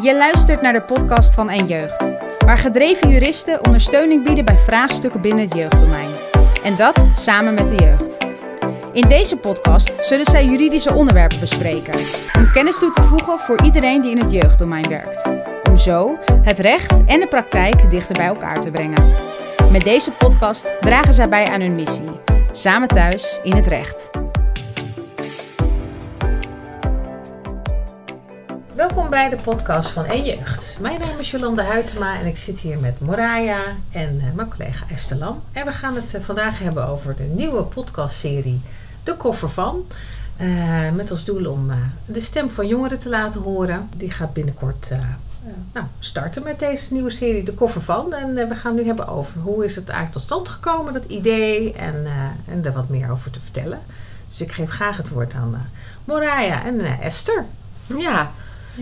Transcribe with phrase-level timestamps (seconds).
[0.00, 5.20] Je luistert naar de podcast van En Jeugd, waar gedreven juristen ondersteuning bieden bij vraagstukken
[5.20, 6.10] binnen het jeugddomein.
[6.62, 8.26] En dat samen met de jeugd.
[8.92, 11.94] In deze podcast zullen zij juridische onderwerpen bespreken,
[12.38, 15.28] om kennis toe te voegen voor iedereen die in het jeugddomein werkt.
[15.68, 19.14] Om zo het recht en de praktijk dichter bij elkaar te brengen.
[19.70, 22.10] Met deze podcast dragen zij bij aan hun missie,
[22.52, 24.21] samen thuis in het recht.
[28.82, 30.76] Welkom bij de podcast van En Jeugd.
[30.80, 34.84] Mijn naam is Jolanda Huytema en ik zit hier met Moraya en eh, mijn collega
[34.90, 35.42] Esther Lam.
[35.52, 38.60] En we gaan het eh, vandaag hebben over de nieuwe podcastserie
[39.04, 39.86] De Koffer van.
[40.36, 41.70] Eh, met als doel om
[42.06, 43.88] de stem van jongeren te laten horen.
[43.96, 44.90] Die gaat binnenkort
[45.72, 48.12] nou, starten met deze nieuwe serie De Koffer van.
[48.14, 51.72] En we gaan nu hebben over hoe is het eigenlijk tot stand gekomen, dat idee.
[51.72, 52.06] En,
[52.48, 53.80] en er wat meer over te vertellen.
[54.28, 55.70] Dus ik geef graag het woord aan
[56.04, 57.44] Moraya en Esther.
[57.86, 58.30] Ja.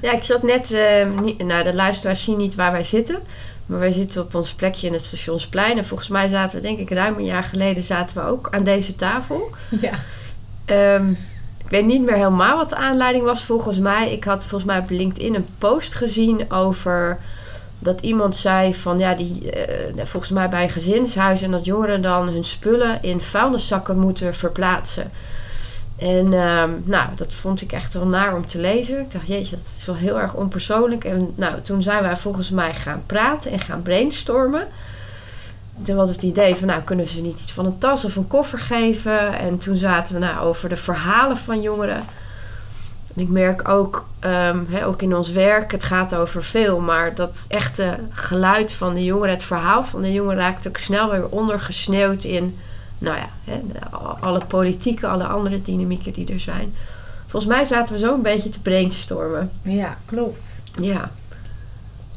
[0.00, 3.22] Ja, ik zat net, eh, niet, nou de luisteraars zien niet waar wij zitten.
[3.66, 5.78] Maar wij zitten op ons plekje in het stationsplein.
[5.78, 8.64] En volgens mij zaten we, denk ik, ruim een jaar geleden zaten we ook aan
[8.64, 9.50] deze tafel.
[9.80, 9.92] Ja.
[10.64, 11.10] Ehm,
[11.64, 14.12] ik weet niet meer helemaal wat de aanleiding was volgens mij.
[14.12, 17.20] Ik had volgens mij op LinkedIn een post gezien over
[17.78, 22.02] dat iemand zei van ja, die, eh, volgens mij bij een gezinshuis en dat jongeren
[22.02, 25.10] dan hun spullen in vuilniszakken moeten verplaatsen.
[26.02, 29.00] En ehm, nou, dat vond ik echt wel naar om te lezen.
[29.00, 31.04] Ik dacht, jeetje, dat is wel heel erg onpersoonlijk.
[31.04, 34.68] En nou, toen zijn wij volgens mij gaan praten en gaan brainstormen.
[35.82, 38.28] Toen was het idee van, nou, kunnen ze niet iets van een tas of een
[38.28, 39.38] koffer geven?
[39.38, 42.02] En toen zaten we nou over de verhalen van jongeren.
[43.14, 47.44] En ik merk ook, ehm, ook in ons werk, het gaat over veel, maar dat
[47.48, 52.24] echte geluid van de jongeren, het verhaal van de jongeren raakt ook snel weer ondergesneeuwd
[52.24, 52.58] in,
[53.02, 53.60] nou ja, hè,
[54.20, 56.74] alle politieke, alle andere dynamieken die er zijn.
[57.26, 59.50] Volgens mij zaten we zo een beetje te brainstormen.
[59.62, 60.62] Ja, klopt.
[60.80, 61.10] Ja,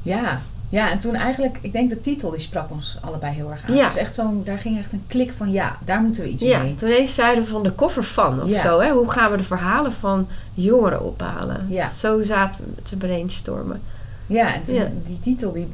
[0.02, 0.42] Ja.
[0.70, 3.76] Ja, en toen eigenlijk, ik denk de titel die sprak ons allebei heel erg aan.
[3.76, 3.88] Ja.
[3.88, 6.60] Is echt zo'n, daar ging echt een klik van ja, daar moeten we iets ja.
[6.60, 6.76] mee.
[6.76, 8.62] toen eens zeiden we van de koffer van of Ja.
[8.62, 8.80] zo.
[8.80, 8.92] Hè?
[8.92, 11.66] Hoe gaan we de verhalen van jongeren ophalen?
[11.70, 11.90] Ja.
[11.90, 13.82] Zo zaten we te brainstormen.
[14.28, 15.68] Ja, en toen, die titel die,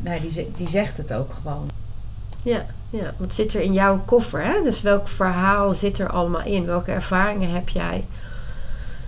[0.00, 0.20] nou,
[0.56, 1.70] die zegt het ook gewoon.
[2.44, 4.44] Ja, ja, wat zit er in jouw koffer?
[4.44, 4.62] Hè?
[4.62, 6.66] Dus welk verhaal zit er allemaal in?
[6.66, 8.06] Welke ervaringen heb jij?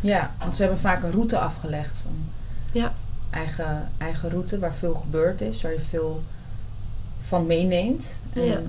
[0.00, 2.06] Ja, want ze hebben vaak een route afgelegd.
[2.08, 2.30] Een
[2.72, 2.92] Ja.
[3.30, 6.22] Eigen, eigen route waar veel gebeurd is, waar je veel
[7.20, 8.20] van meeneemt.
[8.32, 8.60] En Ja.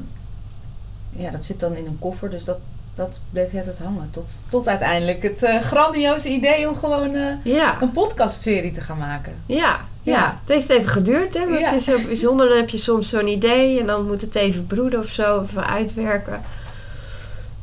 [1.10, 2.58] ja, dat zit dan in een koffer, dus dat,
[2.94, 4.10] dat bleef het hangen.
[4.10, 8.98] Tot, tot uiteindelijk het eh, grandioze idee om gewoon eh, Ja, een podcastserie te gaan
[8.98, 9.34] maken.
[9.46, 9.80] ja,
[10.12, 10.40] ja.
[10.46, 11.46] Het heeft even geduurd, hè?
[11.46, 11.70] Maar Ja.
[11.72, 12.48] het is ook bijzonder.
[12.48, 15.68] Dan heb je soms zo'n idee en dan moet het even broeden of zo, even
[15.68, 16.42] uitwerken.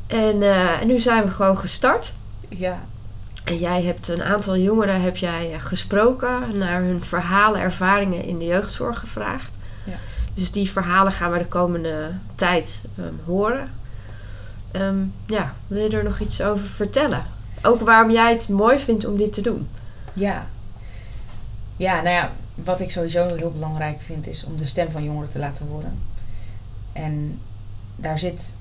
[0.07, 2.13] En, eh, en nu zijn we gewoon gestart.
[2.49, 2.79] Ja,
[3.43, 8.39] En jij hebt een aantal jongeren heb jij eh, gesproken, naar hun verhalen, ervaringen in
[8.39, 9.51] de jeugdzorg gevraagd.
[9.83, 9.93] Ja.
[10.33, 13.69] Dus die verhalen gaan we de komende tijd ehm, horen.
[14.71, 14.95] Ehm,
[15.25, 17.25] ja, wil je er nog iets over vertellen?
[17.61, 19.67] Ook waarom jij het mooi vindt om dit te doen.
[20.13, 20.45] ja.
[21.77, 25.29] Ja, nou ja, wat ik sowieso heel belangrijk vind is om de stem van jongeren
[25.29, 25.99] te laten horen.
[26.93, 27.39] En
[27.95, 28.55] daar zit,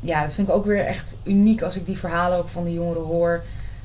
[0.00, 2.72] ja, dat vind ik ook weer echt uniek als ik die verhalen ook van de
[2.72, 3.44] jongeren hoor.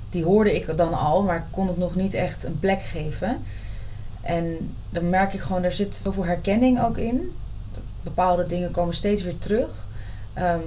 [0.10, 3.42] Die hoorde ik dan al, maar kon het nog niet echt een plek geven.
[4.22, 7.36] En dan merk ik gewoon, er zit zoveel herkenning ook in.
[8.04, 9.88] Bepaalde dingen komen steeds weer terug.
[10.34, 10.60] Ehm,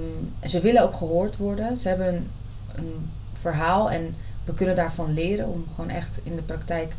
[0.43, 1.77] ze willen ook gehoord worden.
[1.77, 2.27] Ze hebben een,
[2.75, 6.93] een verhaal en we kunnen daarvan leren om gewoon echt in de praktijk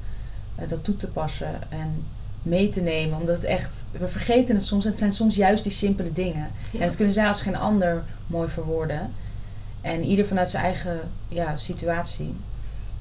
[0.68, 2.04] dat toe te passen en
[2.42, 3.18] mee te nemen.
[3.18, 4.84] Omdat het echt, we vergeten het soms.
[4.84, 6.50] Het zijn soms juist die simpele dingen.
[6.70, 6.80] Ja.
[6.80, 9.12] En dat kunnen zij als geen ander mooi verwoorden.
[9.80, 12.34] En ieder vanuit zijn eigen ja, situatie.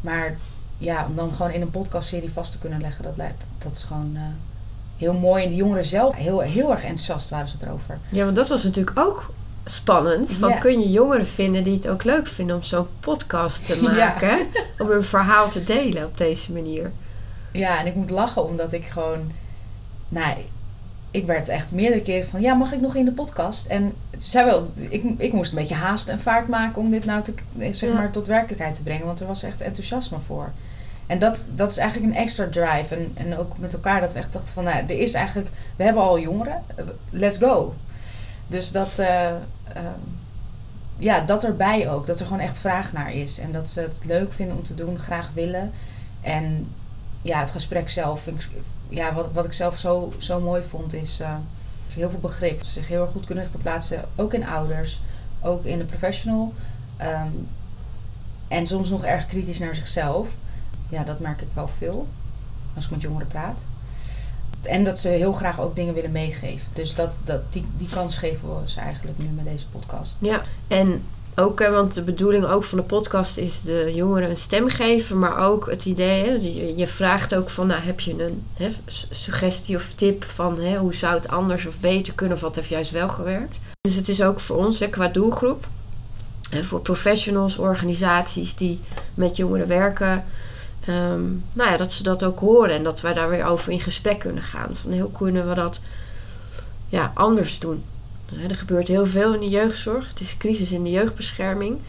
[0.01, 0.37] Maar
[0.77, 3.83] ja, om dan gewoon in een podcastserie vast te kunnen leggen, dat, lijkt, dat is
[3.83, 4.21] gewoon eh,
[4.97, 5.43] heel mooi.
[5.43, 7.97] En de jongeren zelf, heel, heel erg enthousiast waren ze erover.
[8.09, 9.33] Ja, want dat was natuurlijk ook
[9.65, 10.31] spannend.
[10.31, 10.57] Van, Ja.
[10.57, 13.91] Kun je jongeren vinden die het ook leuk vinden om zo'n podcast te Ja.
[13.91, 14.47] maken?
[14.79, 16.91] Om hun verhaal te delen op deze manier.
[17.53, 19.31] Ja, en ik moet lachen omdat ik gewoon.
[20.09, 20.37] Nou,
[21.11, 23.65] ik werd echt meerdere keren van: ja, mag ik nog in de podcast?
[23.65, 27.21] En zei wel, ik, ik moest een beetje haasten en vaart maken om dit nou
[27.21, 27.95] te, zeg Ja.
[27.95, 30.51] maar, tot werkelijkheid te brengen, want er was echt enthousiasme voor.
[31.07, 32.95] En dat, dat is eigenlijk een extra drive.
[32.95, 35.83] En, en ook met elkaar dat we echt dachten van, nou, er is eigenlijk, we
[35.83, 36.63] hebben al jongeren,
[37.09, 37.73] let's go.
[38.47, 39.99] Dus dat, eh, ehm,
[40.97, 43.39] ja, dat erbij ook, dat er gewoon echt vraag naar is.
[43.39, 45.71] En dat ze het leuk vinden om te doen, graag willen.
[46.21, 46.67] En
[47.23, 48.49] ja, het gesprek zelf, ik-
[48.89, 51.35] ja, wat, wat ik zelf zo, zo mooi vond, is eh,
[51.93, 52.63] heel veel begrip.
[52.63, 55.01] Zich heel erg goed kunnen verplaatsen, ook in ouders,
[55.41, 56.53] ook in de professional.
[56.97, 57.27] Ehm,
[58.47, 60.27] en soms nog erg kritisch naar zichzelf.
[60.89, 62.07] Ja, dat merk ik wel veel.
[62.75, 63.67] als ik met jongeren praat.
[64.61, 66.67] En dat ze heel graag ook dingen willen meegeven.
[66.73, 70.15] Dus dat, dat, die, die kans geven we ze eigenlijk nu met deze podcast.
[70.19, 71.03] Ja, en
[71.35, 75.19] ook, hè, want de bedoeling ook van de podcast is de jongeren een stem geven,
[75.19, 78.69] maar ook het idee, je, vraagt ook van, nou, heb je een hè,
[79.09, 82.67] suggestie of tip van hè, hoe zou het anders of beter kunnen of wat heeft
[82.67, 83.59] juist wel gewerkt.
[83.81, 85.67] Dus het is ook voor ons qua doelgroep,
[86.61, 88.79] voor professionals, organisaties die
[89.13, 90.25] met jongeren werken,
[90.85, 93.79] ehm, nou ja, dat ze dat ook horen en dat wij daar weer over in
[93.79, 94.69] gesprek kunnen gaan.
[94.75, 95.81] Van hoe kunnen we dat
[96.89, 97.83] ja, anders doen?
[98.25, 100.07] Hè, Er gebeurt heel veel in de jeugdzorg.
[100.09, 101.79] Het is een crisis in de jeugdbescherming.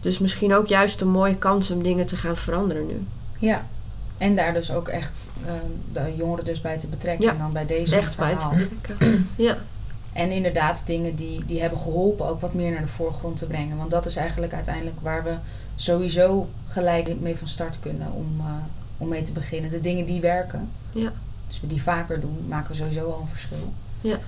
[0.00, 3.06] Dus misschien ook juist een mooie kans om dingen te gaan veranderen nu.
[3.38, 3.66] Ja.
[4.18, 5.52] En daar dus ook echt eh,
[5.92, 7.24] de jongeren dus bij te betrekken.
[7.24, 9.26] Ja, En dan bij deze Echt bij te betrekken.
[9.36, 9.56] Ja,
[10.12, 13.76] En inderdaad dingen die, die hebben geholpen ook wat meer naar de voorgrond te brengen.
[13.76, 15.34] Want dat is eigenlijk uiteindelijk waar we
[15.76, 18.46] sowieso gelijk mee van start kunnen om, eh,
[18.96, 19.70] om mee te beginnen.
[19.70, 20.70] De dingen die werken.
[20.92, 21.12] Ja.
[21.48, 23.72] Dus we die vaker doen, maken sowieso al een verschil.
[24.00, 24.18] Ja.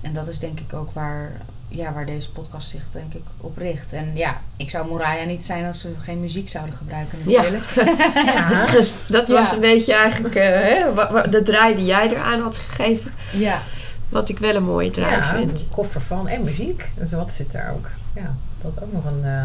[0.00, 1.32] En dat is denk ik ook waar,
[1.68, 3.92] ja, waar deze podcast zich denk ik op richt.
[3.92, 7.64] En ja, ik zou Moraya niet zijn als we geen muziek zouden gebruiken natuurlijk.
[8.14, 8.66] Ja,
[9.16, 9.54] dat was Ja.
[9.54, 13.12] een beetje eigenlijk eh, de draai die jij eraan had gegeven.
[13.32, 13.58] Ja.
[14.08, 15.60] Wat ik wel een mooie draai ja, vind.
[15.60, 16.90] een koffer van en muziek.
[16.94, 17.88] Dus wat zit daar ook?
[18.14, 19.44] Ja, dat ook nog een, eh,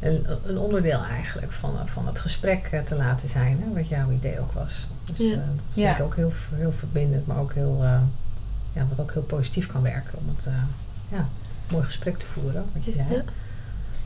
[0.00, 3.62] een, een onderdeel eigenlijk van, eh, van het gesprek te laten zijn.
[3.66, 4.88] Hè, wat jouw idee ook was.
[5.04, 5.34] Dus Ja.
[5.34, 5.96] dat vind Ja.
[5.96, 7.84] ik ook heel, heel verbindend, maar ook heel,
[8.74, 10.18] ja, wat ook heel positief kan werken.
[10.18, 10.62] Om het, eh,
[11.08, 11.28] ja,
[11.70, 13.22] mooi gesprek te voeren, wat je zei.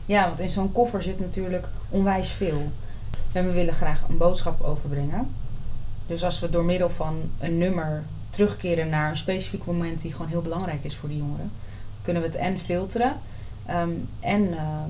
[0.05, 0.27] Ja.
[0.27, 2.71] Want in zo'n koffer zit natuurlijk onwijs veel.
[3.31, 5.27] En we willen graag een boodschap overbrengen.
[6.05, 10.27] Dus als we door middel van een nummer terugkeren naar een specifiek moment die gewoon
[10.27, 11.51] heel belangrijk is voor de jongeren,
[12.01, 13.15] kunnen we het en filteren.
[13.65, 13.89] ehm,
[14.19, 14.89] en ehm,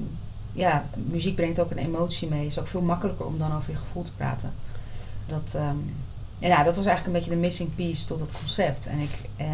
[0.52, 2.46] ja, muziek brengt ook een emotie mee.
[2.46, 4.54] is ook veel makkelijker om dan over je gevoel te praten.
[5.26, 5.78] Dat, ehm,
[6.40, 8.88] ja, dat was eigenlijk een beetje de missing piece tot het concept.
[8.88, 9.48] En ik, eh,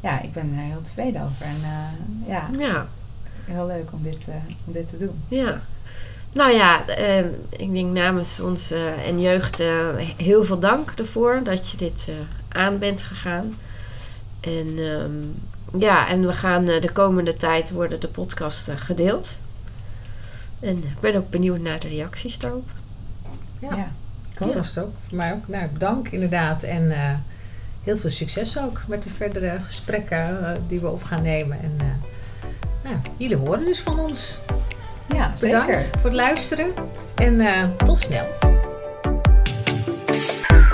[0.00, 1.46] ja, ik ben er heel tevreden over.
[1.46, 2.86] En eh, ja, Ja,
[3.44, 4.34] heel leuk om dit, eh,
[4.64, 5.22] om dit te doen.
[5.28, 5.60] ja.
[6.36, 6.84] Nou ja,
[7.50, 12.06] ik denk namens ons eh, en jeugd eh, heel veel dank ervoor dat je dit
[12.08, 12.14] eh,
[12.48, 13.54] aan bent gegaan.
[14.40, 19.38] En ehm, ja, en we gaan de komende tijd worden de podcast gedeeld.
[20.60, 22.68] En ik ben ook benieuwd naar de reacties daarop.
[23.58, 23.76] Ja.
[23.76, 23.90] ja.
[24.36, 24.92] Ik hoop het ook.
[25.06, 25.48] Voor mij ook.
[25.48, 26.62] Nou, dank inderdaad.
[26.62, 27.14] En eh,
[27.86, 31.58] heel veel succes ook met de verdere gesprekken eh, die we op gaan nemen.
[31.62, 31.86] En eh,
[32.82, 34.40] nou, jullie horen dus van ons.
[35.08, 35.98] Ja, Bedankt zeker.
[36.00, 36.72] voor het luisteren.
[37.14, 38.26] En eh, tot snel.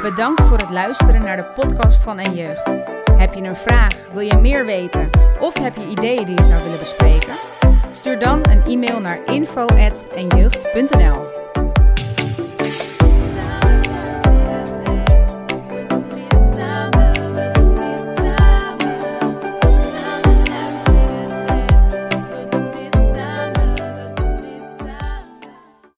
[0.02, 2.66] Bedankt voor het luisteren naar de podcast van En Jeugd.
[3.16, 5.10] Heb je een vraag, wil je meer weten
[5.40, 7.36] of heb je ideeën die je zou willen bespreken?
[7.90, 11.41] Stuur dan een e-mail naar info.enjeugd.nl